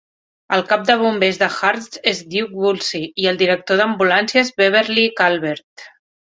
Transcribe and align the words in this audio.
El 0.55 0.61
cap 0.69 0.85
de 0.87 0.95
bombers 1.01 1.37
de 1.41 1.49
Hurst 1.57 1.99
és 2.13 2.23
Duke 2.33 2.63
Woolsey 2.63 3.07
i 3.27 3.31
el 3.35 3.39
director 3.45 3.81
d'ambulàncies 3.85 4.53
Beverly 4.65 5.09
Calvert. 5.23 5.89